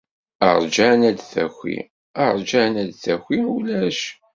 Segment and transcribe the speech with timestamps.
[0.71, 1.77] Rğan ad d-taki,
[2.41, 3.99] rğan ad d-taki, ulac.